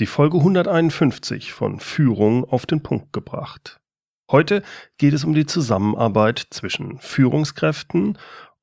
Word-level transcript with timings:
die 0.00 0.06
Folge 0.06 0.38
151 0.38 1.52
von 1.52 1.78
Führung 1.78 2.44
auf 2.44 2.64
den 2.64 2.82
Punkt 2.82 3.12
gebracht. 3.12 3.80
Heute 4.30 4.62
geht 4.96 5.12
es 5.12 5.24
um 5.24 5.34
die 5.34 5.44
Zusammenarbeit 5.44 6.46
zwischen 6.48 6.98
Führungskräften 6.98 8.16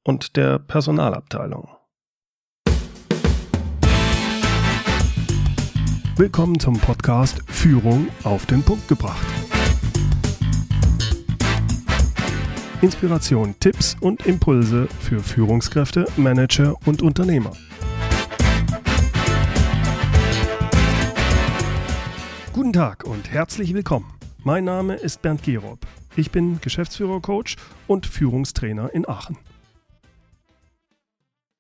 und 0.04 0.36
der 0.36 0.58
Personalabteilung. 0.58 1.70
Willkommen 6.16 6.60
zum 6.60 6.80
Podcast 6.80 7.44
Führung 7.46 8.08
auf 8.24 8.48
den 8.48 8.64
Punkt 8.64 8.88
gebracht. 8.88 9.28
Inspiration, 12.82 13.56
Tipps 13.60 13.96
und 14.00 14.26
Impulse 14.26 14.88
für 15.00 15.20
Führungskräfte, 15.20 16.08
Manager 16.18 16.76
und 16.86 17.04
Unternehmer. 17.04 17.52
Guten 22.58 22.74
Tag 22.74 23.04
und 23.04 23.30
herzlich 23.30 23.76
willkommen. 23.76 24.12
Mein 24.44 24.64
Name 24.64 24.96
ist 24.96 25.22
Bernd 25.22 25.44
Gerob. 25.44 25.78
Ich 26.16 26.32
bin 26.32 26.60
Geschäftsführer-Coach 26.60 27.56
und 27.86 28.08
Führungstrainer 28.08 28.92
in 28.96 29.08
Aachen. 29.08 29.38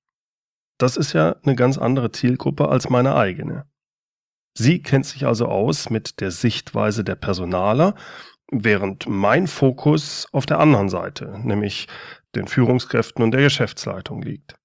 Das 0.78 0.96
ist 0.96 1.12
ja 1.12 1.36
eine 1.42 1.56
ganz 1.56 1.78
andere 1.78 2.12
Zielgruppe 2.12 2.68
als 2.68 2.90
meine 2.90 3.14
eigene. 3.14 3.66
Sie 4.58 4.82
kennt 4.82 5.06
sich 5.06 5.24
also 5.24 5.46
aus 5.46 5.88
mit 5.88 6.20
der 6.20 6.32
Sichtweise 6.32 7.04
der 7.04 7.14
Personaler, 7.14 7.94
während 8.50 9.08
mein 9.08 9.46
Fokus 9.46 10.26
auf 10.32 10.46
der 10.46 10.58
anderen 10.58 10.88
Seite, 10.88 11.38
nämlich 11.44 11.86
den 12.34 12.48
Führungskräften 12.48 13.22
und 13.22 13.30
der 13.30 13.42
Geschäftsleitung 13.42 14.20
liegt. 14.20 14.56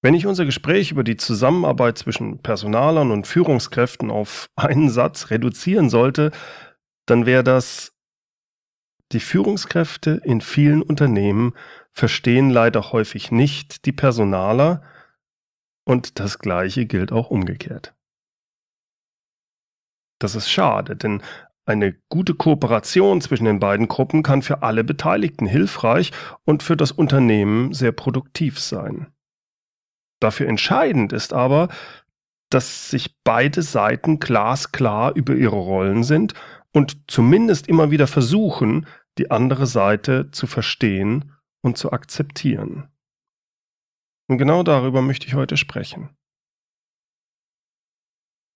Wenn 0.00 0.14
ich 0.14 0.26
unser 0.26 0.46
Gespräch 0.46 0.92
über 0.92 1.04
die 1.04 1.18
Zusammenarbeit 1.18 1.98
zwischen 1.98 2.38
Personalern 2.38 3.10
und 3.10 3.26
Führungskräften 3.26 4.10
auf 4.10 4.48
einen 4.56 4.88
Satz 4.88 5.28
reduzieren 5.28 5.90
sollte, 5.90 6.30
dann 7.04 7.26
wäre 7.26 7.44
das, 7.44 7.92
die 9.12 9.20
Führungskräfte 9.20 10.22
in 10.24 10.40
vielen 10.40 10.80
Unternehmen 10.80 11.52
verstehen 11.92 12.48
leider 12.48 12.92
häufig 12.92 13.30
nicht 13.30 13.84
die 13.84 13.92
Personaler 13.92 14.82
und 15.84 16.18
das 16.18 16.38
Gleiche 16.38 16.86
gilt 16.86 17.12
auch 17.12 17.28
umgekehrt. 17.28 17.94
Das 20.22 20.36
ist 20.36 20.48
schade, 20.48 20.94
denn 20.94 21.20
eine 21.64 21.94
gute 22.08 22.34
Kooperation 22.34 23.20
zwischen 23.20 23.44
den 23.44 23.58
beiden 23.58 23.88
Gruppen 23.88 24.22
kann 24.22 24.42
für 24.42 24.62
alle 24.62 24.84
Beteiligten 24.84 25.46
hilfreich 25.46 26.12
und 26.44 26.62
für 26.62 26.76
das 26.76 26.92
Unternehmen 26.92 27.72
sehr 27.72 27.90
produktiv 27.90 28.60
sein. 28.60 29.08
Dafür 30.20 30.48
entscheidend 30.48 31.12
ist 31.12 31.32
aber, 31.32 31.68
dass 32.50 32.88
sich 32.90 33.16
beide 33.24 33.62
Seiten 33.62 34.20
glasklar 34.20 35.12
über 35.16 35.34
ihre 35.34 35.56
Rollen 35.56 36.04
sind 36.04 36.34
und 36.72 37.10
zumindest 37.10 37.66
immer 37.66 37.90
wieder 37.90 38.06
versuchen, 38.06 38.86
die 39.18 39.32
andere 39.32 39.66
Seite 39.66 40.30
zu 40.30 40.46
verstehen 40.46 41.32
und 41.62 41.78
zu 41.78 41.90
akzeptieren. 41.90 42.88
Und 44.28 44.38
genau 44.38 44.62
darüber 44.62 45.02
möchte 45.02 45.26
ich 45.26 45.34
heute 45.34 45.56
sprechen. 45.56 46.10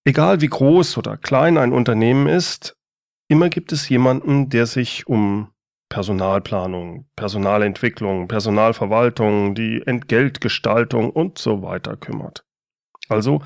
Egal 0.07 0.41
wie 0.41 0.47
groß 0.47 0.99
oder 0.99 1.17
klein 1.17 1.59
ein 1.59 1.73
Unternehmen 1.73 2.29
ist, 2.29 2.79
immer 3.27 3.49
gibt 3.49 3.73
es 3.73 3.89
jemanden, 3.89 4.49
der 4.49 4.67
sich 4.67 5.09
um 5.09 5.53
Personalplanung, 5.89 7.11
Personalentwicklung, 7.17 8.29
Personalverwaltung, 8.29 9.57
die 9.57 9.85
Entgeltgestaltung 9.85 11.11
und 11.11 11.39
so 11.39 11.63
weiter 11.63 11.97
kümmert. 11.97 12.47
Also 13.09 13.43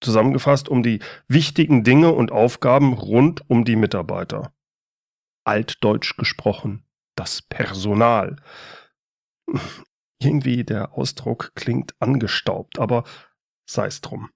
zusammengefasst 0.00 0.70
um 0.70 0.82
die 0.82 1.00
wichtigen 1.28 1.84
Dinge 1.84 2.10
und 2.12 2.32
Aufgaben 2.32 2.94
rund 2.94 3.42
um 3.50 3.66
die 3.66 3.76
Mitarbeiter. 3.76 4.54
Altdeutsch 5.44 6.16
gesprochen, 6.16 6.86
das 7.16 7.42
Personal. 7.42 8.36
Irgendwie 10.22 10.64
der 10.64 10.94
Ausdruck 10.94 11.52
klingt 11.54 11.94
angestaubt, 12.00 12.78
aber 12.78 13.04
sei 13.68 13.88
es 13.88 14.00
drum. 14.00 14.30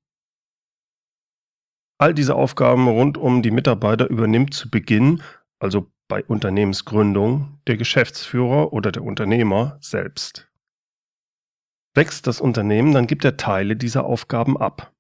All 2.00 2.14
diese 2.14 2.34
Aufgaben 2.34 2.88
rund 2.88 3.18
um 3.18 3.42
die 3.42 3.50
Mitarbeiter 3.50 4.08
übernimmt 4.08 4.54
zu 4.54 4.70
Beginn, 4.70 5.22
also 5.58 5.92
bei 6.08 6.24
Unternehmensgründung, 6.24 7.58
der 7.66 7.76
Geschäftsführer 7.76 8.72
oder 8.72 8.90
der 8.90 9.04
Unternehmer 9.04 9.76
selbst. 9.82 10.48
Wächst 11.94 12.26
das 12.26 12.40
Unternehmen, 12.40 12.94
dann 12.94 13.06
gibt 13.06 13.22
er 13.26 13.36
Teile 13.36 13.76
dieser 13.76 14.04
Aufgaben 14.04 14.56
ab. 14.56 14.94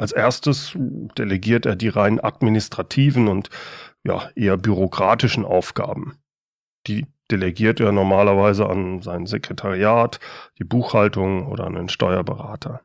Als 0.00 0.10
erstes 0.10 0.72
delegiert 0.76 1.66
er 1.66 1.76
die 1.76 1.88
rein 1.88 2.18
administrativen 2.18 3.28
und 3.28 3.48
ja, 4.02 4.28
eher 4.34 4.56
bürokratischen 4.56 5.44
Aufgaben. 5.44 6.18
Die 6.88 7.06
delegiert 7.30 7.78
er 7.78 7.92
normalerweise 7.92 8.68
an 8.68 9.02
sein 9.02 9.26
Sekretariat, 9.26 10.18
die 10.58 10.64
Buchhaltung 10.64 11.46
oder 11.46 11.64
an 11.64 11.74
den 11.74 11.88
Steuerberater. 11.88 12.82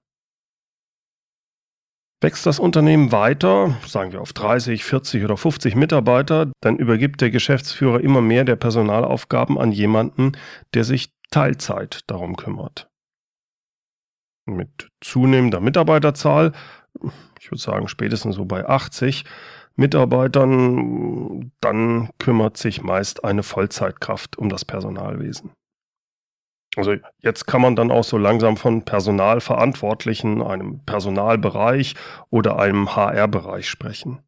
Wächst 2.24 2.46
das 2.46 2.58
Unternehmen 2.58 3.12
weiter, 3.12 3.76
sagen 3.86 4.14
wir 4.14 4.22
auf 4.22 4.32
30, 4.32 4.86
40 4.86 5.26
oder 5.26 5.36
50 5.36 5.76
Mitarbeiter, 5.76 6.54
dann 6.62 6.78
übergibt 6.78 7.20
der 7.20 7.32
Geschäftsführer 7.32 8.00
immer 8.00 8.22
mehr 8.22 8.46
der 8.46 8.56
Personalaufgaben 8.56 9.60
an 9.60 9.74
jemanden, 9.74 10.32
der 10.74 10.86
sich 10.86 11.12
Teilzeit 11.32 12.00
darum 12.08 12.38
kümmert. 12.38 12.88
Mit 14.46 14.88
zunehmender 15.02 15.60
Mitarbeiterzahl, 15.60 16.54
ich 17.42 17.52
würde 17.52 17.62
sagen 17.62 17.90
spätestens 17.90 18.36
so 18.36 18.46
bei 18.46 18.70
80 18.70 19.26
Mitarbeitern, 19.76 21.52
dann 21.60 22.10
kümmert 22.20 22.56
sich 22.56 22.82
meist 22.82 23.26
eine 23.26 23.44
Vollzeitkraft 23.44 24.38
um 24.38 24.48
das 24.48 24.64
Personalwesen. 24.64 25.52
Also 26.76 26.96
jetzt 27.20 27.46
kann 27.46 27.62
man 27.62 27.76
dann 27.76 27.92
auch 27.92 28.04
so 28.04 28.18
langsam 28.18 28.58
von 28.58 28.84
Personalverantwortlichen, 28.84 30.42
einem 30.42 30.84
Personalbereich 30.86 31.96
oder 32.30 32.58
einem 32.58 32.96
HR-Bereich 32.96 33.70
sprechen. 33.70 34.24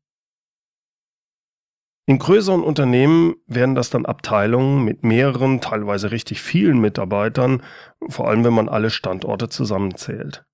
In 2.08 2.20
größeren 2.20 2.62
Unternehmen 2.62 3.36
werden 3.48 3.74
das 3.74 3.90
dann 3.90 4.06
Abteilungen 4.06 4.84
mit 4.84 5.04
mehreren, 5.04 5.60
teilweise 5.60 6.12
richtig 6.12 6.40
vielen 6.40 6.80
Mitarbeitern, 6.80 7.64
vor 8.10 8.28
allem 8.28 8.44
wenn 8.44 8.54
man 8.54 8.70
alle 8.70 8.92
Standorte 8.92 9.50
zusammenzählt. 9.50 10.46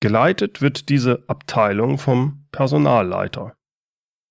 Geleitet 0.00 0.62
wird 0.62 0.88
diese 0.88 1.24
Abteilung 1.28 1.98
vom 1.98 2.46
Personalleiter. 2.50 3.56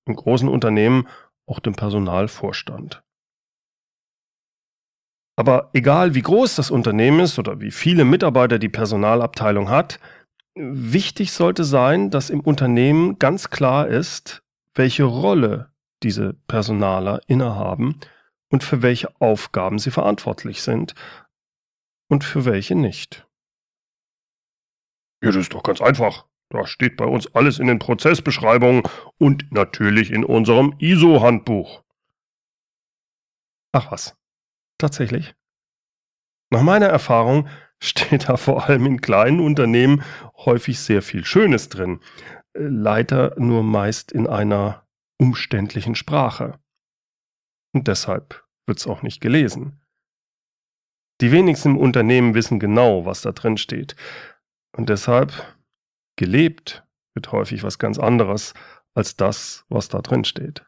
In 0.07 0.16
großen 0.16 0.50
Unternehmen 0.50 1.07
auch 1.48 1.60
dem 1.60 1.75
Personalvorstand. 1.75 3.04
Aber 5.35 5.69
egal 5.74 6.13
wie 6.13 6.21
groß 6.21 6.56
das 6.56 6.69
Unternehmen 6.69 7.21
ist 7.21 7.39
oder 7.39 7.59
wie 7.59 7.71
viele 7.71 8.06
Mitarbeiter 8.06 8.59
die 8.59 8.69
Personalabteilung 8.69 9.69
hat, 9.69 10.00
wichtig 10.56 11.31
sollte 11.31 11.63
sein, 11.63 12.12
dass 12.12 12.30
im 12.30 12.41
Unternehmen 12.41 13.18
ganz 13.18 13.50
klar 13.50 13.88
ist, 13.88 14.44
welche 14.75 15.03
Rolle 15.03 15.71
diese 16.03 16.33
Personaler 16.47 17.21
innehaben 17.27 18.00
und 18.50 18.63
für 18.63 18.81
welche 18.81 19.09
Aufgaben 19.19 19.80
sie 19.80 19.91
verantwortlich 19.91 20.62
sind 20.62 20.94
und 22.09 22.24
für 22.24 22.45
welche 22.45 22.75
nicht. 22.75 23.25
Ja, 25.24 25.31
das 25.31 25.38
ist 25.38 25.53
doch 25.53 25.63
ganz 25.63 25.81
einfach. 25.81 26.25
Da 26.50 26.68
steht 26.68 26.97
bei 26.97 27.06
uns 27.06 27.33
alles 27.33 27.57
in 27.57 27.65
den 27.65 27.80
Prozessbeschreibungen 27.80 28.83
und 29.18 29.51
natürlich 29.51 30.12
in 30.12 30.24
unserem 30.24 30.75
ISO-Handbuch. 30.77 31.81
Ach 33.71 33.91
was, 33.91 34.15
tatsächlich. 34.83 35.33
Nach 36.51 36.62
meiner 36.62 36.88
Erfahrung 36.88 37.47
steht 37.81 38.30
da 38.30 38.38
vor 38.38 38.65
allem 38.65 38.85
in 38.85 39.01
kleinen 39.01 39.39
Unternehmen 39.39 40.03
häufig 40.38 40.80
sehr 40.80 41.01
viel 41.01 41.25
Schönes 41.25 41.69
drin, 41.69 42.01
leider 42.53 43.33
nur 43.39 43.63
meist 43.63 44.12
in 44.12 44.27
einer 44.27 44.85
umständlichen 45.18 45.95
Sprache. 45.95 46.59
Und 47.74 47.88
deshalb 47.88 48.45
wird's 48.68 48.88
auch 48.88 49.01
nicht 49.01 49.21
gelesen. 49.21 49.81
Die 51.21 51.31
wenigsten 51.31 51.71
im 51.71 51.77
Unternehmen 51.77 52.33
wissen 52.33 52.59
genau, 52.59 53.06
was 53.06 53.21
da 53.21 53.31
drin 53.31 53.57
steht. 53.57 53.95
Und 54.75 54.89
deshalb 54.89 55.57
gelebt 56.18 56.85
wird 57.15 57.31
häufig 57.31 57.63
was 57.63 57.80
ganz 57.80 58.00
anderes 58.00 58.53
als 58.94 59.15
das, 59.15 59.65
was 59.69 59.88
da 59.88 60.01
drin 60.01 60.25
steht. 60.25 60.65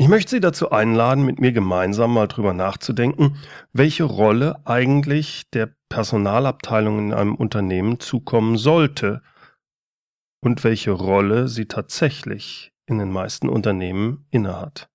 Ich 0.00 0.06
möchte 0.06 0.30
Sie 0.30 0.40
dazu 0.40 0.70
einladen, 0.70 1.26
mit 1.26 1.40
mir 1.40 1.50
gemeinsam 1.50 2.14
mal 2.14 2.28
drüber 2.28 2.54
nachzudenken, 2.54 3.36
welche 3.72 4.04
Rolle 4.04 4.64
eigentlich 4.64 5.50
der 5.50 5.74
Personalabteilung 5.88 7.00
in 7.00 7.12
einem 7.12 7.34
Unternehmen 7.34 7.98
zukommen 7.98 8.58
sollte 8.58 9.22
und 10.40 10.62
welche 10.62 10.92
Rolle 10.92 11.48
sie 11.48 11.66
tatsächlich 11.66 12.72
in 12.86 12.98
den 12.98 13.10
meisten 13.10 13.48
Unternehmen 13.48 14.24
innehat. 14.30 14.88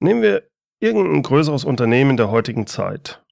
Nehmen 0.00 0.20
wir 0.20 0.48
irgendein 0.78 1.22
größeres 1.22 1.64
Unternehmen 1.64 2.18
der 2.18 2.30
heutigen 2.30 2.66
Zeit. 2.66 3.24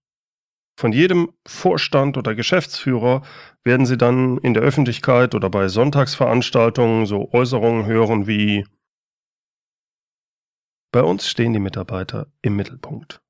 Von 0.79 0.93
jedem 0.93 1.35
Vorstand 1.47 2.17
oder 2.17 2.35
Geschäftsführer 2.35 3.21
werden 3.65 3.85
Sie 3.85 3.99
dann 3.99 4.39
in 4.39 4.55
der 4.55 4.63
Öffentlichkeit 4.63 5.35
oder 5.35 5.51
bei 5.51 5.69
Sonntagsveranstaltungen 5.69 7.05
so 7.05 7.31
Äußerungen 7.33 7.85
hören 7.85 8.27
wie 8.27 8.65
bei 10.93 11.03
uns 11.03 11.29
stehen 11.29 11.53
die 11.53 11.61
Mitarbeiter 11.61 12.27
im 12.43 12.57
Mittelpunkt. 12.57 13.21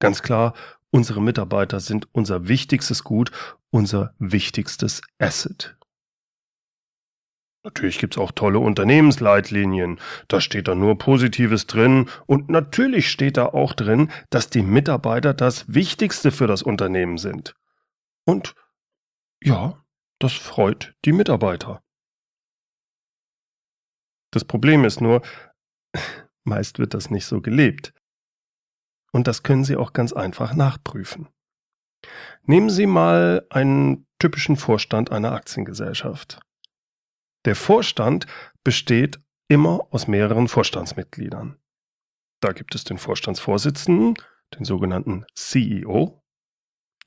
Ganz 0.00 0.22
klar, 0.22 0.54
unsere 0.90 1.22
Mitarbeiter 1.22 1.80
sind 1.80 2.08
unser 2.12 2.48
wichtigstes 2.48 3.04
Gut, 3.04 3.30
unser 3.70 4.14
wichtigstes 4.18 5.02
Asset. 5.18 5.76
Natürlich 7.64 7.98
gibt's 7.98 8.18
auch 8.18 8.30
tolle 8.30 8.58
Unternehmensleitlinien. 8.58 9.98
Da 10.28 10.42
steht 10.42 10.68
da 10.68 10.74
nur 10.74 10.98
Positives 10.98 11.66
drin. 11.66 12.10
Und 12.26 12.50
natürlich 12.50 13.10
steht 13.10 13.38
da 13.38 13.46
auch 13.46 13.72
drin, 13.72 14.12
dass 14.28 14.50
die 14.50 14.62
Mitarbeiter 14.62 15.32
das 15.32 15.72
Wichtigste 15.72 16.30
für 16.30 16.46
das 16.46 16.62
Unternehmen 16.62 17.16
sind. 17.16 17.56
Und 18.26 18.54
ja, 19.42 19.82
das 20.18 20.34
freut 20.34 20.94
die 21.06 21.12
Mitarbeiter. 21.12 21.82
Das 24.30 24.44
Problem 24.44 24.84
ist 24.84 25.00
nur, 25.00 25.22
Meist 26.44 26.78
wird 26.78 26.94
das 26.94 27.10
nicht 27.10 27.26
so 27.26 27.40
gelebt. 27.40 27.92
Und 29.12 29.26
das 29.26 29.42
können 29.42 29.64
Sie 29.64 29.76
auch 29.76 29.92
ganz 29.92 30.12
einfach 30.12 30.54
nachprüfen. 30.54 31.28
Nehmen 32.42 32.70
Sie 32.70 32.86
mal 32.86 33.46
einen 33.50 34.06
typischen 34.18 34.56
Vorstand 34.56 35.10
einer 35.10 35.32
Aktiengesellschaft. 35.32 36.40
Der 37.44 37.56
Vorstand 37.56 38.26
besteht 38.62 39.20
immer 39.48 39.86
aus 39.90 40.06
mehreren 40.06 40.48
Vorstandsmitgliedern. 40.48 41.58
Da 42.40 42.52
gibt 42.52 42.74
es 42.74 42.84
den 42.84 42.98
Vorstandsvorsitzenden, 42.98 44.14
den 44.54 44.64
sogenannten 44.64 45.24
CEO. 45.34 46.22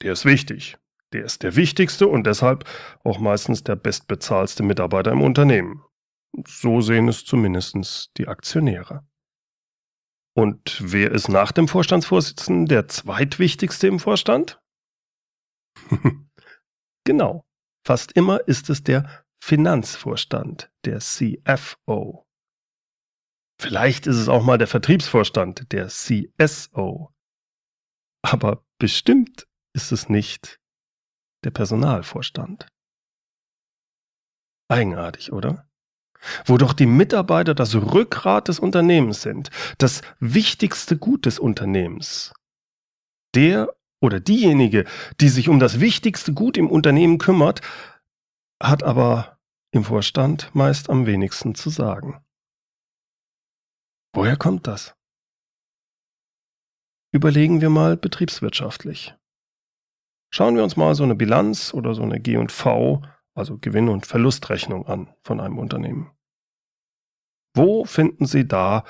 Der 0.01 0.13
ist 0.13 0.25
wichtig. 0.25 0.77
Der 1.13 1.23
ist 1.23 1.43
der 1.43 1.55
wichtigste 1.55 2.07
und 2.07 2.25
deshalb 2.27 2.65
auch 3.03 3.19
meistens 3.19 3.63
der 3.63 3.75
bestbezahlste 3.75 4.63
Mitarbeiter 4.63 5.11
im 5.11 5.21
Unternehmen. 5.21 5.83
So 6.45 6.81
sehen 6.81 7.07
es 7.07 7.23
zumindest 7.23 8.11
die 8.17 8.27
Aktionäre. 8.27 9.05
Und 10.37 10.77
wer 10.93 11.11
ist 11.11 11.29
nach 11.29 11.51
dem 11.51 11.67
Vorstandsvorsitzenden 11.67 12.67
der 12.67 12.87
zweitwichtigste 12.87 13.87
im 13.87 13.99
Vorstand? 13.99 14.61
genau. 17.05 17.43
Fast 17.83 18.11
immer 18.11 18.47
ist 18.47 18.69
es 18.69 18.83
der 18.83 19.25
Finanzvorstand, 19.43 20.71
der 20.85 20.99
CFO. 20.99 22.27
Vielleicht 23.59 24.05
ist 24.05 24.17
es 24.17 24.29
auch 24.29 24.43
mal 24.43 24.59
der 24.59 24.67
Vertriebsvorstand, 24.67 25.71
der 25.71 25.87
CSO. 25.87 27.11
Aber 28.23 28.63
bestimmt 28.77 29.47
ist 29.73 29.91
es 29.91 30.07
nicht 30.07 30.59
der 31.45 31.51
Personalvorstand. 31.51 32.67
Eigenartig, 34.69 35.31
oder? 35.31 35.66
Wo 36.45 36.57
doch 36.57 36.73
die 36.73 36.85
Mitarbeiter 36.85 37.53
das 37.53 37.75
Rückgrat 37.75 38.47
des 38.47 38.59
Unternehmens 38.59 39.21
sind, 39.21 39.49
das 39.77 40.01
wichtigste 40.19 40.97
Gut 40.97 41.25
des 41.25 41.39
Unternehmens. 41.39 42.33
Der 43.35 43.75
oder 43.99 44.19
diejenige, 44.19 44.85
die 45.19 45.29
sich 45.29 45.49
um 45.49 45.59
das 45.59 45.79
wichtigste 45.79 46.33
Gut 46.33 46.57
im 46.57 46.69
Unternehmen 46.69 47.17
kümmert, 47.17 47.61
hat 48.61 48.83
aber 48.83 49.37
im 49.71 49.83
Vorstand 49.83 50.53
meist 50.53 50.89
am 50.89 51.05
wenigsten 51.05 51.55
zu 51.55 51.69
sagen. 51.69 52.23
Woher 54.13 54.37
kommt 54.37 54.67
das? 54.67 54.95
Überlegen 57.11 57.61
wir 57.61 57.69
mal 57.69 57.97
betriebswirtschaftlich. 57.97 59.15
Schauen 60.29 60.55
wir 60.55 60.63
uns 60.63 60.75
mal 60.75 60.93
so 60.95 61.03
eine 61.03 61.15
Bilanz 61.15 61.73
oder 61.73 61.93
so 61.93 62.03
eine 62.03 62.19
G&V 62.19 63.01
also 63.37 63.57
Gewinn- 63.57 63.89
und 63.89 64.05
Verlustrechnung 64.05 64.87
an 64.87 65.13
von 65.21 65.39
einem 65.39 65.59
Unternehmen. 65.59 66.11
Wo 67.53 67.85
finden 67.85 68.25
Sie 68.25 68.47
da, 68.47 68.83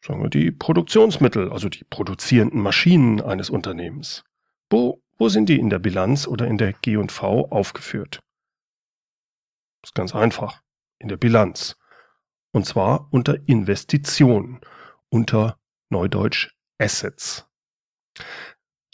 sagen 0.00 0.22
wir, 0.22 0.30
die 0.30 0.50
Produktionsmittel, 0.50 1.52
also 1.52 1.68
die 1.68 1.84
produzierenden 1.84 2.60
Maschinen 2.60 3.20
eines 3.20 3.50
Unternehmens? 3.50 4.24
Wo, 4.70 5.02
wo 5.18 5.28
sind 5.28 5.48
die 5.48 5.58
in 5.58 5.70
der 5.70 5.78
Bilanz 5.78 6.26
oder 6.26 6.46
in 6.46 6.58
der 6.58 6.72
G&V 6.72 7.48
aufgeführt? 7.50 8.20
Das 9.82 9.90
ist 9.90 9.94
ganz 9.94 10.14
einfach. 10.14 10.62
In 10.98 11.08
der 11.08 11.16
Bilanz. 11.16 11.76
Und 12.52 12.66
zwar 12.66 13.08
unter 13.10 13.36
Investitionen, 13.46 14.60
unter 15.10 15.58
Neudeutsch 15.90 16.54
Assets. 16.78 17.46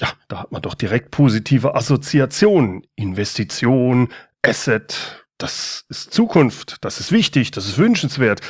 Ja, 0.01 0.09
da 0.29 0.41
hat 0.41 0.53
man 0.53 0.63
doch 0.63 0.75
direkt 0.75 1.11
positive 1.11 1.75
Assoziationen. 1.75 2.87
Investition, 2.95 4.09
Asset, 4.43 5.27
das 5.39 5.85
ist 5.89 6.13
Zukunft, 6.13 6.85
das 6.85 6.99
ist 6.99 7.13
wichtig, 7.13 7.51
das 7.51 7.67
ist 7.67 7.79
wünschenswert, 7.79 8.41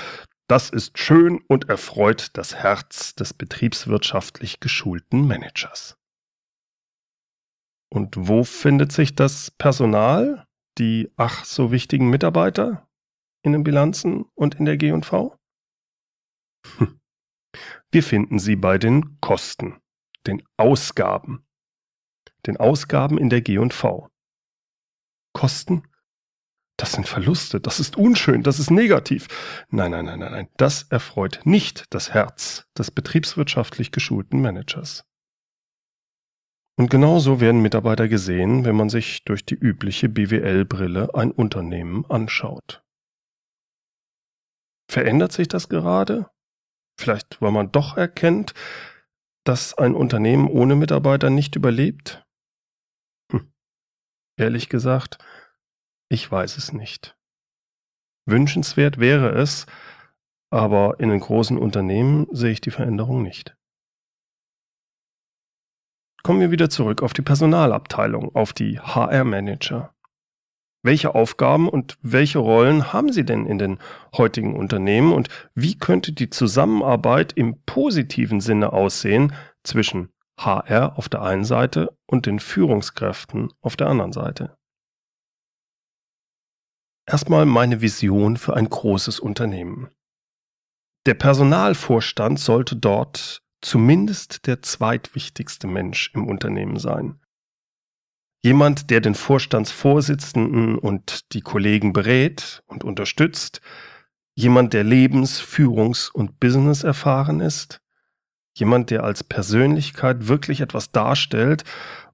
das 0.48 0.70
ist 0.70 0.98
schön 0.98 1.40
und 1.48 1.68
erfreut 1.68 2.30
das 2.34 2.54
Herz 2.54 3.14
des 3.14 3.34
betriebswirtschaftlich 3.34 4.60
geschulten 4.60 5.26
Managers. 5.26 5.96
Und 7.92 8.14
wo 8.16 8.44
findet 8.44 8.92
sich 8.92 9.16
das 9.16 9.50
Personal, 9.50 10.46
die 10.78 11.10
ach 11.16 11.44
so 11.44 11.72
wichtigen 11.72 12.08
Mitarbeiter 12.08 12.88
in 13.44 13.52
den 13.52 13.64
Bilanzen 13.64 14.26
und 14.34 14.54
in 14.56 14.64
der 14.64 14.76
G&V? 14.76 15.36
Hm. 16.78 17.00
Wir 17.90 18.02
finden 18.04 18.38
sie 18.38 18.54
bei 18.54 18.78
den 18.78 19.20
Kosten, 19.20 19.80
den 20.26 20.42
Ausgaben, 20.56 21.44
den 22.46 22.56
Ausgaben 22.58 23.18
in 23.18 23.28
der 23.28 23.40
G&V. 23.40 24.08
Kosten? 25.32 25.82
Das 26.76 26.92
sind 26.92 27.06
Verluste, 27.06 27.60
das 27.60 27.78
ist 27.78 27.98
unschön, 27.98 28.42
das 28.42 28.58
ist 28.58 28.70
negativ. 28.70 29.28
Nein, 29.68 29.90
nein, 29.90 30.06
nein, 30.06 30.18
nein, 30.18 30.32
nein, 30.32 30.48
das 30.56 30.84
erfreut 30.84 31.40
nicht 31.44 31.84
das 31.90 32.14
Herz 32.14 32.66
des 32.76 32.90
betriebswirtschaftlich 32.90 33.92
geschulten 33.92 34.40
Managers. 34.40 35.04
Und 36.78 36.88
genauso 36.88 37.40
werden 37.40 37.60
Mitarbeiter 37.60 38.08
gesehen, 38.08 38.64
wenn 38.64 38.76
man 38.76 38.88
sich 38.88 39.24
durch 39.24 39.44
die 39.44 39.56
übliche 39.56 40.08
BWL-Brille 40.08 41.14
ein 41.14 41.30
Unternehmen 41.30 42.06
anschaut. 42.08 42.82
Verändert 44.90 45.32
sich 45.32 45.48
das 45.48 45.68
gerade? 45.68 46.30
Vielleicht, 46.98 47.42
weil 47.42 47.52
man 47.52 47.70
doch 47.70 47.98
erkennt, 47.98 48.54
dass 49.44 49.76
ein 49.76 49.94
Unternehmen 49.94 50.48
ohne 50.48 50.76
Mitarbeiter 50.76 51.28
nicht 51.28 51.54
überlebt? 51.56 52.24
Ehrlich 54.40 54.70
gesagt, 54.70 55.18
ich 56.08 56.32
weiß 56.32 56.56
es 56.56 56.72
nicht. 56.72 57.14
Wünschenswert 58.24 58.98
wäre 58.98 59.28
es, 59.32 59.66
aber 60.48 60.98
in 60.98 61.10
den 61.10 61.20
großen 61.20 61.58
Unternehmen 61.58 62.26
sehe 62.30 62.52
ich 62.52 62.62
die 62.62 62.70
Veränderung 62.70 63.22
nicht. 63.22 63.54
Kommen 66.22 66.40
wir 66.40 66.50
wieder 66.50 66.70
zurück 66.70 67.02
auf 67.02 67.12
die 67.12 67.20
Personalabteilung, 67.20 68.34
auf 68.34 68.54
die 68.54 68.80
HR-Manager. 68.80 69.94
Welche 70.82 71.14
Aufgaben 71.14 71.68
und 71.68 71.98
welche 72.00 72.38
Rollen 72.38 72.94
haben 72.94 73.12
Sie 73.12 73.26
denn 73.26 73.44
in 73.44 73.58
den 73.58 73.78
heutigen 74.16 74.56
Unternehmen 74.56 75.12
und 75.12 75.28
wie 75.54 75.76
könnte 75.76 76.14
die 76.14 76.30
Zusammenarbeit 76.30 77.34
im 77.34 77.62
positiven 77.66 78.40
Sinne 78.40 78.72
aussehen 78.72 79.34
zwischen 79.64 80.14
HR 80.44 80.98
auf 80.98 81.08
der 81.08 81.22
einen 81.22 81.44
Seite 81.44 81.96
und 82.06 82.26
den 82.26 82.40
Führungskräften 82.40 83.52
auf 83.60 83.76
der 83.76 83.88
anderen 83.88 84.12
Seite? 84.12 84.56
Erstmal 87.06 87.46
meine 87.46 87.80
Vision 87.80 88.36
für 88.36 88.54
ein 88.54 88.68
großes 88.68 89.20
Unternehmen. 89.20 89.90
Der 91.06 91.14
Personalvorstand 91.14 92.38
sollte 92.38 92.76
dort 92.76 93.42
zumindest 93.62 94.46
der 94.46 94.62
zweitwichtigste 94.62 95.66
Mensch 95.66 96.12
im 96.14 96.26
Unternehmen 96.26 96.78
sein. 96.78 97.20
Jemand, 98.42 98.90
der 98.90 99.00
den 99.00 99.14
Vorstandsvorsitzenden 99.14 100.78
und 100.78 101.32
die 101.34 101.42
Kollegen 101.42 101.92
berät 101.92 102.62
und 102.66 102.84
unterstützt, 102.84 103.60
jemand, 104.34 104.72
der 104.72 104.84
lebens-, 104.84 105.40
führungs- 105.40 106.10
und 106.10 106.40
business 106.40 106.82
erfahren 106.82 107.40
ist, 107.40 107.82
jemand, 108.54 108.90
der 108.90 109.04
als 109.04 109.24
Persönlichkeit 109.24 110.28
wirklich 110.28 110.60
etwas 110.60 110.92
darstellt 110.92 111.64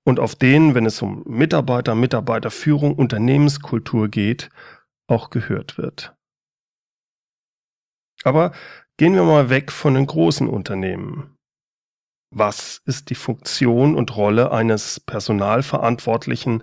und 0.05 0.21
auf 0.21 0.35
den, 0.35 0.75
wenn 0.75 0.87
es 0.87 1.03
um 1.03 1.23
Mitarbeiter, 1.27 1.95
Mitarbeiterführung, 1.95 2.95
Unternehmenskultur 2.95 4.09
geht, 4.09 4.51
auch 5.09 5.31
gehört 5.31 5.79
wird. 5.79 6.15
Aber 8.25 8.53
gehen 8.97 9.15
wir 9.15 9.25
mal 9.25 9.51
weg 9.51 9.71
von 9.71 9.95
den 9.95 10.07
großen 10.07 10.49
Unternehmen 10.49 11.37
was 12.31 12.83
ist 12.85 13.11
die 13.11 13.15
Funktion 13.15 13.95
und 13.95 14.17
Rolle 14.17 14.51
eines 14.53 15.01
Personalverantwortlichen 15.01 16.63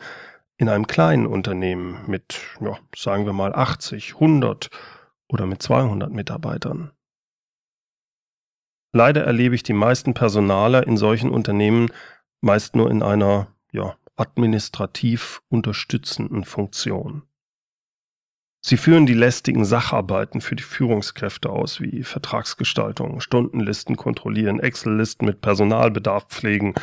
in 0.57 0.69
einem 0.69 0.87
kleinen 0.87 1.25
Unternehmen 1.25 2.03
mit, 2.07 2.39
ja, 2.61 2.77
sagen 2.95 3.25
wir 3.25 3.33
mal 3.33 3.55
80, 3.55 4.13
100 4.13 4.69
oder 5.27 5.45
mit 5.45 5.61
200 5.63 6.11
Mitarbeitern. 6.11 6.91
Leider 8.93 9.23
erlebe 9.23 9.55
ich 9.55 9.63
die 9.63 9.73
meisten 9.73 10.13
Personaler 10.13 10.85
in 10.87 10.97
solchen 10.97 11.31
Unternehmen 11.31 11.89
meist 12.41 12.75
nur 12.75 12.91
in 12.91 13.01
einer 13.01 13.47
ja, 13.71 13.95
administrativ 14.15 15.41
unterstützenden 15.49 16.43
Funktion. 16.43 17.23
Sie 18.65 18.77
führen 18.77 19.05
die 19.05 19.13
lästigen 19.13 19.65
Sacharbeiten 19.65 20.39
für 20.39 20.55
die 20.55 20.63
Führungskräfte 20.63 21.49
aus, 21.49 21.81
wie 21.81 22.03
Vertragsgestaltung, 22.03 23.19
Stundenlisten 23.19 23.97
kontrollieren, 23.97 24.61
Excel-Listen 24.61 25.25
mit 25.25 25.41
Personalbedarf 25.41 26.27
pflegen, 26.29 26.73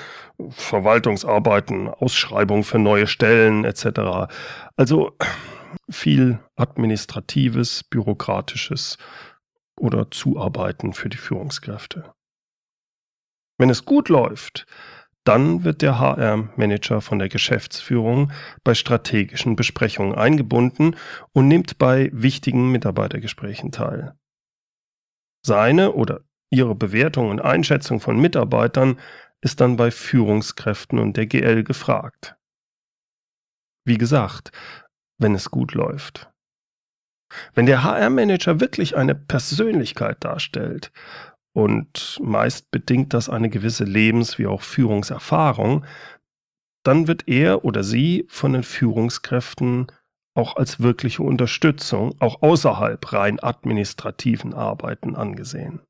Verwaltungsarbeiten, 0.51 1.89
Ausschreibungen 1.89 2.65
für 2.65 2.79
neue 2.79 3.07
Stellen 3.07 3.65
etc. 3.65 4.31
Also 4.77 5.17
viel 5.89 6.39
administratives, 6.57 7.85
bürokratisches 7.85 8.99
oder 9.81 10.11
Zuarbeiten 10.11 10.93
für 10.93 11.09
die 11.09 11.17
Führungskräfte. 11.17 12.13
Wenn 13.59 13.71
es 13.71 13.85
gut 13.85 14.09
läuft, 14.09 14.67
dann 15.25 15.65
wird 15.65 15.83
der 15.83 15.99
HR-Manager 15.99 17.01
von 17.01 17.19
der 17.19 17.29
Geschäftsführung 17.29 18.33
bei 18.65 18.75
strategischen 18.75 19.55
Besprechungen 19.55 20.15
eingebunden 20.15 20.97
und 21.33 21.49
nimmt 21.49 21.79
bei 21.79 22.11
wichtigen 22.13 22.71
Mitarbeitergesprächen 22.73 23.71
teil. 23.71 24.17
Seine 25.45 25.93
oder 25.93 26.23
ihre 26.51 26.75
Bewertung 26.75 27.31
und 27.31 27.41
Einschätzung 27.41 28.01
von 28.01 28.19
Mitarbeitern 28.19 28.99
ist 29.43 29.61
dann 29.61 29.77
bei 29.77 29.91
Führungskräften 29.91 30.99
und 30.99 31.17
der 31.17 31.27
GL 31.27 31.65
gefragt. 31.65 32.37
Wie 33.87 33.99
gesagt, 33.99 34.53
wenn 35.19 35.35
es 35.35 35.51
gut 35.51 35.75
läuft. 35.75 36.31
Wenn 37.55 37.67
der 37.67 37.85
HR-Manager 37.85 38.61
wirklich 38.61 38.97
eine 38.97 39.15
Persönlichkeit 39.15 40.25
darstellt 40.25 40.93
und 41.53 42.19
meist 42.23 42.71
bedingt 42.71 43.15
das 43.15 43.29
eine 43.29 43.51
gewisse 43.51 43.85
Lebens- 43.85 44.39
wie 44.39 44.47
auch 44.47 44.63
Führungserfahrung, 44.63 45.85
dann 46.85 47.07
wird 47.07 47.29
er 47.29 47.65
oder 47.65 47.85
sie 47.85 48.27
von 48.29 48.53
den 48.53 48.63
Führungskräften 48.63 49.89
auch 50.35 50.57
als 50.57 50.81
wirkliche 50.81 51.23
Unterstützung, 51.23 52.15
auch 52.21 52.43
außerhalb 52.43 53.13
rein 53.13 53.43
administrativen 53.43 54.55
Arbeiten 54.55 55.17
angesehen. 55.17 55.81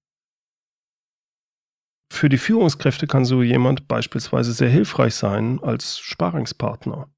Für 2.12 2.28
die 2.28 2.38
Führungskräfte 2.38 3.06
kann 3.06 3.24
so 3.24 3.42
jemand 3.42 3.86
beispielsweise 3.86 4.52
sehr 4.52 4.68
hilfreich 4.68 5.14
sein 5.14 5.62
als 5.62 5.98
Sparingspartner. 6.00 7.08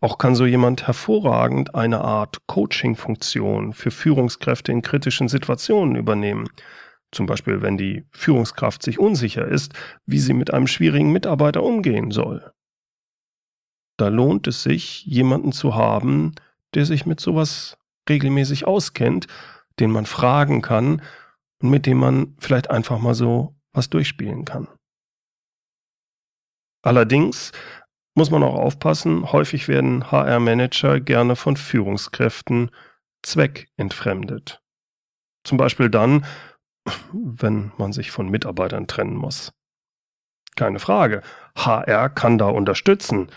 Auch 0.00 0.18
kann 0.18 0.36
so 0.36 0.46
jemand 0.46 0.86
hervorragend 0.86 1.74
eine 1.74 2.02
Art 2.02 2.46
Coaching-Funktion 2.46 3.72
für 3.72 3.90
Führungskräfte 3.90 4.70
in 4.70 4.82
kritischen 4.82 5.28
Situationen 5.28 5.96
übernehmen, 5.96 6.48
zum 7.10 7.26
Beispiel, 7.26 7.62
wenn 7.62 7.76
die 7.76 8.04
Führungskraft 8.12 8.82
sich 8.82 8.98
unsicher 8.98 9.46
ist, 9.46 9.72
wie 10.06 10.20
sie 10.20 10.34
mit 10.34 10.52
einem 10.52 10.66
schwierigen 10.66 11.10
Mitarbeiter 11.10 11.62
umgehen 11.62 12.10
soll. 12.10 12.52
Da 13.96 14.08
lohnt 14.08 14.46
es 14.46 14.62
sich, 14.62 15.04
jemanden 15.04 15.50
zu 15.52 15.74
haben, 15.74 16.34
der 16.74 16.86
sich 16.86 17.06
mit 17.06 17.18
sowas 17.18 17.76
regelmäßig 18.08 18.66
auskennt, 18.66 19.26
den 19.80 19.90
man 19.90 20.06
fragen 20.06 20.62
kann 20.62 21.02
und 21.60 21.70
mit 21.70 21.86
dem 21.86 21.98
man 21.98 22.36
vielleicht 22.38 22.70
einfach 22.70 23.00
mal 23.00 23.14
so 23.14 23.56
was 23.72 23.90
durchspielen 23.90 24.44
kann. 24.44 24.68
Allerdings 26.82 27.52
muss 28.18 28.30
man 28.32 28.42
auch 28.42 28.56
aufpassen, 28.56 29.30
häufig 29.30 29.68
werden 29.68 30.10
HR-Manager 30.10 30.98
gerne 30.98 31.36
von 31.36 31.56
Führungskräften 31.56 32.72
zweckentfremdet. 33.22 34.60
Zum 35.44 35.56
Beispiel 35.56 35.88
dann, 35.88 36.26
wenn 37.12 37.70
man 37.78 37.92
sich 37.92 38.10
von 38.10 38.28
Mitarbeitern 38.28 38.88
trennen 38.88 39.14
muss. 39.14 39.52
Keine 40.56 40.80
Frage. 40.80 41.22
HR 41.54 42.08
kann 42.10 42.38
da 42.38 42.48
unterstützen. 42.48 43.30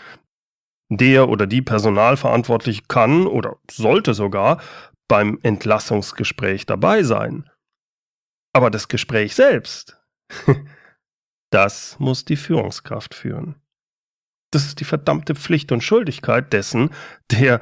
Der 0.90 1.28
oder 1.28 1.46
die 1.46 1.62
Personalverantwortliche 1.62 2.82
kann 2.88 3.28
oder 3.28 3.58
sollte 3.70 4.14
sogar 4.14 4.60
beim 5.06 5.38
Entlassungsgespräch 5.44 6.66
dabei 6.66 7.04
sein. 7.04 7.48
Aber 8.52 8.68
das 8.68 8.88
Gespräch 8.88 9.36
selbst, 9.36 10.02
das 11.50 12.00
muss 12.00 12.24
die 12.24 12.36
Führungskraft 12.36 13.14
führen. 13.14 13.61
Das 14.52 14.66
ist 14.66 14.78
die 14.80 14.84
verdammte 14.84 15.34
Pflicht 15.34 15.72
und 15.72 15.82
Schuldigkeit 15.82 16.52
dessen, 16.52 16.90
der 17.30 17.60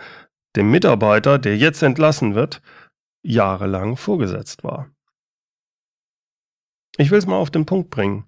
dem 0.57 0.71
Mitarbeiter, 0.71 1.39
der 1.39 1.57
jetzt 1.57 1.83
entlassen 1.83 2.35
wird, 2.35 2.61
jahrelang 3.23 3.97
vorgesetzt 3.97 4.65
war. 4.65 4.91
Ich 6.99 7.11
will 7.11 7.19
es 7.19 7.27
mal 7.27 7.37
auf 7.37 7.51
den 7.51 7.65
Punkt 7.65 7.91
bringen. 7.91 8.27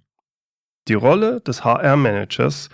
Die 0.88 0.94
Rolle 0.94 1.40
des 1.40 1.64
HR-Managers 1.64 2.68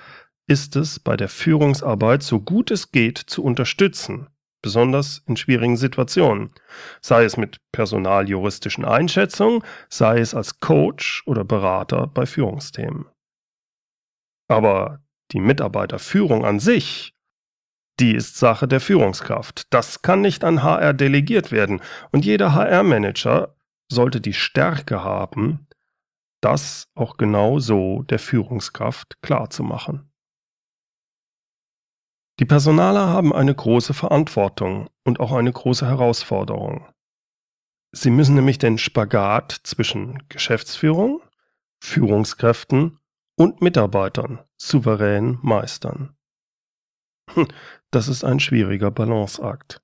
ist 0.46 0.76
es, 0.76 0.98
bei 0.98 1.16
der 1.16 1.28
Führungsarbeit 1.28 2.22
so 2.22 2.40
gut 2.40 2.70
es 2.70 2.90
geht 2.90 3.18
zu 3.18 3.42
unterstützen, 3.42 4.28
besonders 4.62 5.22
in 5.26 5.36
schwierigen 5.36 5.76
Situationen, 5.76 6.52
sei 7.00 7.24
es 7.24 7.36
mit 7.36 7.58
personaljuristischen 7.72 8.84
Einschätzungen, 8.84 9.62
sei 9.88 10.20
es 10.20 10.34
als 10.34 10.60
Coach 10.60 11.22
oder 11.26 11.44
Berater 11.44 12.06
bei 12.06 12.26
Führungsthemen. 12.26 13.06
Aber 14.48 15.02
die 15.32 15.40
Mitarbeiterführung 15.40 16.44
an 16.44 16.60
sich, 16.60 17.14
die 18.00 18.14
ist 18.14 18.36
Sache 18.36 18.68
der 18.68 18.80
Führungskraft. 18.80 19.66
Das 19.70 20.02
kann 20.02 20.20
nicht 20.20 20.44
an 20.44 20.62
HR 20.62 20.94
delegiert 20.94 21.50
werden 21.50 21.80
und 22.12 22.24
jeder 22.24 22.54
HR-Manager 22.54 23.56
sollte 23.90 24.20
die 24.20 24.34
Stärke 24.34 25.02
haben, 25.02 25.66
das 26.40 26.88
auch 26.94 27.16
genau 27.16 27.58
so 27.58 28.02
der 28.02 28.18
Führungskraft 28.18 29.20
klarzumachen. 29.22 30.12
Die 32.38 32.44
Personaler 32.44 33.08
haben 33.08 33.32
eine 33.32 33.54
große 33.54 33.94
Verantwortung 33.94 34.88
und 35.04 35.18
auch 35.18 35.32
eine 35.32 35.52
große 35.52 35.86
Herausforderung. 35.86 36.86
Sie 37.90 38.10
müssen 38.10 38.36
nämlich 38.36 38.58
den 38.58 38.78
Spagat 38.78 39.60
zwischen 39.64 40.22
Geschäftsführung, 40.28 41.20
Führungskräften 41.80 43.00
und 43.38 43.62
Mitarbeitern 43.62 44.40
souverän 44.56 45.38
meistern. 45.42 46.16
Hm, 47.30 47.46
das 47.90 48.08
ist 48.08 48.24
ein 48.24 48.40
schwieriger 48.40 48.90
Balanceakt. 48.90 49.80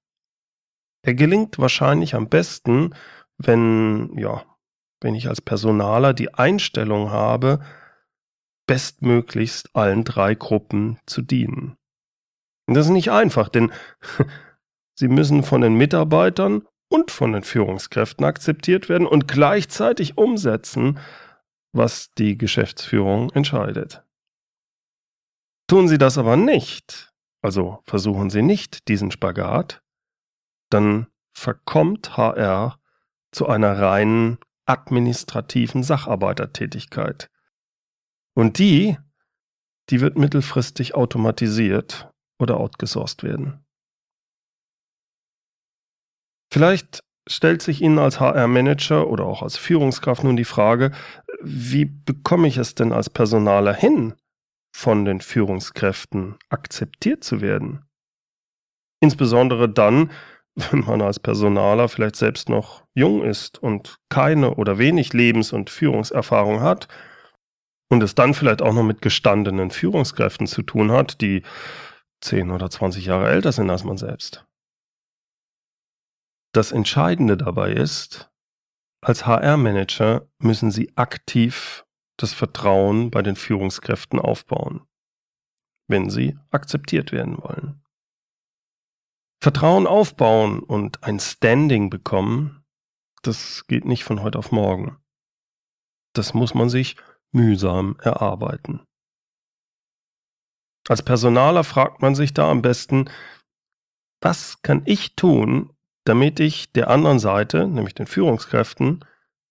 Er 1.02 1.14
gelingt 1.14 1.58
wahrscheinlich 1.58 2.14
am 2.14 2.28
besten, 2.28 2.94
wenn 3.38 4.16
ja, 4.18 4.44
wenn 5.00 5.14
ich 5.14 5.28
als 5.28 5.40
Personaler 5.40 6.14
die 6.14 6.34
Einstellung 6.34 7.10
habe, 7.10 7.60
bestmöglichst 8.66 9.76
allen 9.76 10.04
drei 10.04 10.34
Gruppen 10.34 10.98
zu 11.06 11.22
dienen. 11.22 11.76
Und 12.66 12.74
das 12.74 12.86
ist 12.86 12.92
nicht 12.92 13.12
einfach, 13.12 13.48
denn 13.48 13.70
sie 14.98 15.08
müssen 15.08 15.42
von 15.42 15.60
den 15.60 15.74
Mitarbeitern 15.74 16.66
und 16.88 17.10
von 17.10 17.32
den 17.32 17.44
Führungskräften 17.44 18.24
akzeptiert 18.24 18.88
werden 18.88 19.06
und 19.06 19.28
gleichzeitig 19.28 20.16
umsetzen, 20.16 20.98
was 21.74 22.12
die 22.14 22.38
Geschäftsführung 22.38 23.30
entscheidet. 23.32 24.02
Tun 25.66 25.88
sie 25.88 25.98
das 25.98 26.18
aber 26.18 26.36
nicht 26.36 27.14
also 27.44 27.82
versuchen 27.84 28.30
Sie 28.30 28.40
nicht 28.40 28.88
diesen 28.88 29.10
Spagat, 29.10 29.82
dann 30.70 31.08
verkommt 31.34 32.16
HR 32.16 32.80
zu 33.32 33.46
einer 33.46 33.78
reinen 33.78 34.38
administrativen 34.64 35.82
Sacharbeitertätigkeit. 35.82 37.30
Und 38.34 38.58
die, 38.58 38.96
die 39.90 40.00
wird 40.00 40.16
mittelfristig 40.16 40.94
automatisiert 40.94 42.10
oder 42.38 42.56
outgesourced 42.56 43.22
werden. 43.22 43.62
Vielleicht 46.50 47.04
stellt 47.28 47.62
sich 47.62 47.80
Ihnen 47.80 47.98
als 47.98 48.20
HR-Manager 48.20 49.08
oder 49.08 49.24
auch 49.24 49.42
als 49.42 49.56
Führungskraft 49.56 50.24
nun 50.24 50.36
die 50.36 50.44
Frage, 50.44 50.92
wie 51.42 51.84
bekomme 51.84 52.48
ich 52.48 52.56
es 52.56 52.74
denn 52.74 52.92
als 52.92 53.10
Personaler 53.10 53.74
hin, 53.74 54.14
von 54.74 55.04
den 55.04 55.20
Führungskräften 55.20 56.36
akzeptiert 56.48 57.24
zu 57.24 57.40
werden? 57.40 57.84
Insbesondere 59.00 59.68
dann, 59.68 60.10
wenn 60.54 60.80
man 60.80 61.02
als 61.02 61.18
Personaler 61.18 61.88
vielleicht 61.88 62.16
selbst 62.16 62.48
noch 62.48 62.84
jung 62.94 63.22
ist 63.22 63.58
und 63.58 63.98
keine 64.08 64.54
oder 64.54 64.78
wenig 64.78 65.12
Lebens- 65.12 65.52
und 65.52 65.70
Führungserfahrung 65.70 66.60
hat 66.60 66.88
und 67.90 68.02
es 68.02 68.14
dann 68.14 68.34
vielleicht 68.34 68.62
auch 68.62 68.72
noch 68.72 68.82
mit 68.82 69.02
gestandenen 69.02 69.70
Führungskräften 69.70 70.46
zu 70.46 70.62
tun 70.62 70.92
hat, 70.92 71.20
die 71.20 71.42
10 72.20 72.50
oder 72.50 72.70
20 72.70 73.04
Jahre 73.04 73.28
älter 73.28 73.52
sind 73.52 73.70
als 73.70 73.84
man 73.84 73.98
selbst. 73.98 74.46
Das 76.54 76.70
Entscheidende 76.70 77.36
dabei 77.36 77.72
ist, 77.72 78.30
als 79.00 79.26
HR-Manager 79.26 80.28
müssen 80.38 80.70
Sie 80.70 80.96
aktiv 80.96 81.84
das 82.16 82.32
Vertrauen 82.32 83.10
bei 83.10 83.22
den 83.22 83.34
Führungskräften 83.34 84.20
aufbauen, 84.20 84.86
wenn 85.88 86.10
Sie 86.10 86.38
akzeptiert 86.52 87.10
werden 87.10 87.38
wollen. 87.42 87.84
Vertrauen 89.42 89.88
aufbauen 89.88 90.60
und 90.60 91.02
ein 91.02 91.18
Standing 91.18 91.90
bekommen, 91.90 92.64
das 93.22 93.66
geht 93.66 93.84
nicht 93.84 94.04
von 94.04 94.22
heute 94.22 94.38
auf 94.38 94.52
morgen. 94.52 95.02
Das 96.12 96.34
muss 96.34 96.54
man 96.54 96.70
sich 96.70 96.96
mühsam 97.32 97.96
erarbeiten. 97.98 98.86
Als 100.88 101.02
Personaler 101.02 101.64
fragt 101.64 102.00
man 102.00 102.14
sich 102.14 102.32
da 102.32 102.48
am 102.48 102.62
besten, 102.62 103.10
was 104.20 104.62
kann 104.62 104.82
ich 104.86 105.16
tun, 105.16 105.73
damit 106.04 106.40
ich 106.40 106.72
der 106.72 106.88
anderen 106.88 107.18
Seite, 107.18 107.66
nämlich 107.66 107.94
den 107.94 108.06
Führungskräften, 108.06 109.04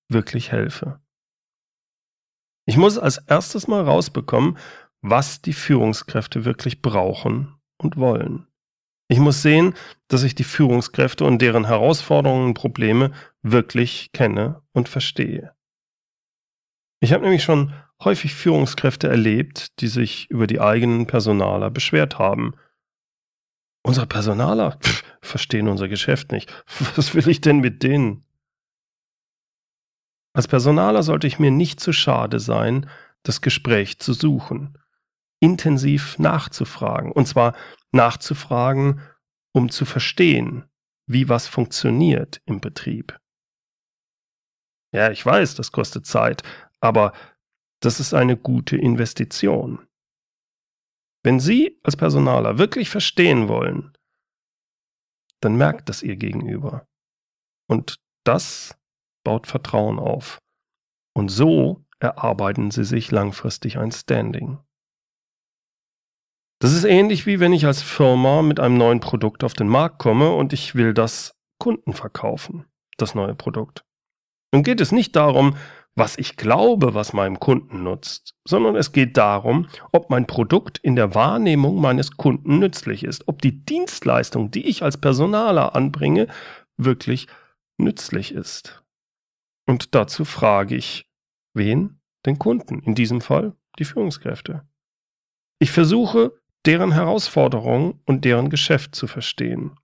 wirklich 0.10 0.51
helfe? 0.51 1.00
Ich 2.65 2.77
muss 2.77 2.98
als 2.98 3.17
erstes 3.17 3.67
mal 3.67 3.83
rausbekommen, 3.83 4.57
was 5.01 5.41
die 5.41 5.53
Führungskräfte 5.53 6.45
wirklich 6.45 6.81
brauchen 6.81 7.55
und 7.77 7.98
wollen. 7.98 8.48
Ich 9.10 9.19
muss 9.19 9.41
sehen, 9.41 9.74
dass 10.07 10.24
ich 10.24 10.33
die 10.33 10.45
Führungskräfte 10.45 11.25
und 11.25 11.41
deren 11.41 11.65
Herausforderungen 11.65 12.48
und 12.48 12.53
Probleme 12.53 13.12
wirklich 13.41 14.12
kenne 14.13 14.62
und 14.72 14.88
verstehe. 14.88 15.53
Ich 17.01 17.12
habe 17.12 17.24
nämlich 17.24 17.43
schon 17.43 17.74
häufig 18.01 18.33
Führungskräfte 18.33 19.10
erlebt, 19.10 19.81
die 19.81 19.88
sich 19.88 20.29
über 20.29 20.48
die 20.48 20.62
eigenen 20.62 21.05
Personaler 21.05 21.69
beschwert 21.69 22.17
haben. 22.17 22.53
Unsere 23.85 24.07
Personaler 24.07 24.77
pff, 24.79 25.03
verstehen 25.21 25.67
unser 25.67 25.87
Geschäft 25.89 26.31
nicht. 26.31 26.51
Was 26.95 27.13
will 27.13 27.27
ich 27.27 27.41
denn 27.41 27.59
mit 27.59 27.83
denen? 27.83 28.25
Als 30.33 30.47
Personaler 30.47 31.03
sollte 31.03 31.27
ich 31.27 31.37
mir 31.37 31.51
nicht 31.51 31.79
zu 31.79 31.93
schade 31.93 32.39
sein, 32.39 32.89
das 33.23 33.41
Gespräch 33.41 33.99
zu 33.99 34.13
suchen, 34.13 34.77
intensiv 35.39 36.17
nachzufragen, 36.17 37.11
und 37.11 37.27
zwar 37.27 37.55
nachzufragen, 37.91 39.01
um 39.51 39.69
zu 39.69 39.85
verstehen, 39.85 40.65
wie 41.05 41.29
was 41.29 41.47
funktioniert 41.47 42.41
im 42.45 42.61
Betrieb. 42.61 43.19
Ja, 44.91 45.11
ich 45.11 45.25
weiß, 45.25 45.55
das 45.55 45.71
kostet 45.71 46.05
Zeit, 46.05 46.43
aber 46.79 47.13
das 47.79 47.99
ist 47.99 48.13
eine 48.13 48.38
gute 48.38 48.77
Investition. 48.77 49.88
Wenn 51.23 51.39
Sie 51.39 51.79
als 51.83 51.95
Personaler 51.95 52.57
wirklich 52.57 52.89
verstehen 52.89 53.47
wollen, 53.47 53.97
dann 55.39 55.55
merkt 55.55 55.89
das 55.89 56.03
Ihr 56.03 56.17
Gegenüber. 56.17 56.88
Und 57.67 57.99
das 58.25 58.77
baut 59.23 59.47
Vertrauen 59.47 59.99
auf. 59.99 60.39
Und 61.15 61.29
so 61.29 61.86
erarbeiten 61.99 62.71
Sie 62.71 62.83
sich 62.83 63.12
langfristig 63.12 63.77
ein 63.77 63.91
Standing. 63.91 64.59
Das 66.59 66.73
ist 66.73 66.86
ähnlich 66.86 67.25
wie 67.25 67.39
wenn 67.39 67.53
ich 67.53 67.65
als 67.65 67.81
Firma 67.81 68.41
mit 68.41 68.59
einem 68.59 68.77
neuen 68.77 68.99
Produkt 68.99 69.43
auf 69.43 69.53
den 69.53 69.67
Markt 69.67 69.99
komme 69.99 70.33
und 70.33 70.53
ich 70.53 70.75
will 70.75 70.93
das 70.93 71.36
Kunden 71.59 71.93
verkaufen, 71.93 72.65
das 72.97 73.15
neue 73.15 73.36
Produkt. 73.36 73.86
Nun 74.53 74.63
geht 74.63 74.79
es 74.79 74.91
nicht 74.91 75.15
darum, 75.15 75.57
was 75.95 76.17
ich 76.17 76.38
glaube, 76.38 76.93
was 76.93 77.13
meinem 77.13 77.39
Kunden 77.39 77.84
nutzt, 77.84 78.36
sondern 78.47 78.75
es 78.75 78.91
geht 78.91 79.15
darum, 79.17 79.67
ob 79.91 80.10
mein 80.10 80.25
Produkt 80.25 80.79
in 80.79 80.95
der 80.95 81.13
Wahrnehmung 81.13 81.79
meines 81.79 82.17
Kunden 82.17 82.60
nützlich 82.60 83.03
ist, 83.03 83.27
ob 83.27 83.41
die 83.41 83.63
Dienstleistung, 83.63 84.49
die 84.49 84.67
ich 84.67 84.84
als 84.84 84.97
Personaler 84.97 85.75
anbringe, 85.75 86.27
wirklich 86.77 87.27
nützlich 87.77 88.34
ist. 88.34 88.84
Und 89.67 89.93
dazu 89.95 90.25
frage 90.25 90.75
ich, 90.75 91.08
wen? 91.53 91.99
Den 92.25 92.39
Kunden, 92.39 92.79
in 92.79 92.95
diesem 92.95 93.21
Fall 93.21 93.53
die 93.79 93.86
Führungskräfte. 93.86 94.65
Ich 95.60 95.71
versuche 95.71 96.34
deren 96.65 96.93
Herausforderungen 96.93 97.99
und 98.06 98.25
deren 98.25 98.49
Geschäft 98.49 98.95
zu 98.95 99.08
verstehen. 99.08 99.77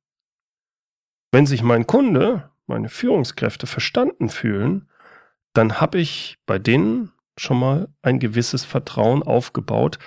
Wenn 1.32 1.46
sich 1.46 1.62
mein 1.64 1.86
Kunde, 1.86 2.50
meine 2.66 2.90
Führungskräfte 2.90 3.68
verstanden 3.68 4.30
fühlen, 4.30 4.89
dann 5.60 5.82
habe 5.82 6.00
ich 6.00 6.38
bei 6.46 6.58
denen 6.58 7.12
schon 7.38 7.60
mal 7.60 7.94
ein 8.02 8.20
gewisses 8.20 8.64
Vertrauen 8.64 9.22
aufgebaut, 9.22 10.00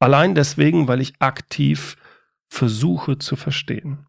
allein 0.00 0.34
deswegen, 0.34 0.88
weil 0.88 1.00
ich 1.00 1.14
aktiv 1.20 1.96
versuche 2.52 3.16
zu 3.16 3.36
verstehen. 3.36 4.08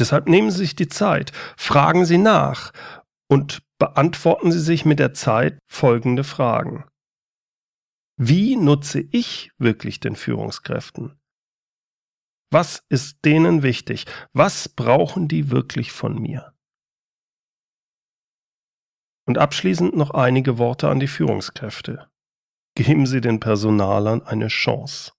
Deshalb 0.00 0.28
nehmen 0.28 0.50
Sie 0.50 0.58
sich 0.58 0.74
die 0.74 0.88
Zeit, 0.88 1.30
fragen 1.56 2.04
Sie 2.04 2.18
nach 2.18 2.72
und 3.30 3.62
beantworten 3.78 4.50
Sie 4.50 4.58
sich 4.58 4.84
mit 4.84 4.98
der 4.98 5.14
Zeit 5.14 5.56
folgende 5.70 6.24
Fragen. 6.24 6.88
Wie 8.16 8.56
nutze 8.56 9.04
ich 9.12 9.52
wirklich 9.56 10.00
den 10.00 10.16
Führungskräften? 10.16 11.16
Was 12.50 12.82
ist 12.88 13.24
denen 13.24 13.62
wichtig? 13.62 14.06
Was 14.32 14.68
brauchen 14.68 15.28
die 15.28 15.52
wirklich 15.52 15.92
von 15.92 16.20
mir? 16.20 16.55
Und 19.26 19.38
abschließend 19.38 19.96
noch 19.96 20.10
einige 20.10 20.58
Worte 20.58 20.88
an 20.88 21.00
die 21.00 21.08
Führungskräfte. 21.08 22.08
Geben 22.76 23.06
Sie 23.06 23.20
den 23.20 23.40
Personalern 23.40 24.22
eine 24.22 24.48
Chance. 24.48 25.12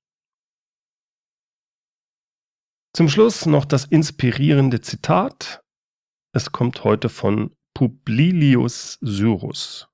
Zum 2.95 3.09
Schluss 3.09 3.47
noch 3.47 3.65
das 3.65 3.87
inspirierende 3.87 4.81
Zitat 4.81 5.65
es 6.37 6.51
kommt 6.51 6.83
heute 6.83 7.09
von 7.09 7.55
Publilius 7.75 8.99
Syrus. 9.01 9.89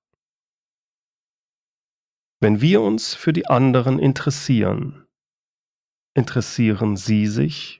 Wenn 2.41 2.63
wir 2.63 2.81
uns 2.81 3.15
für 3.15 3.35
die 3.35 3.47
anderen 3.47 3.99
interessieren, 3.99 5.07
interessieren 6.15 6.97
sie 6.97 7.27
sich 7.27 7.80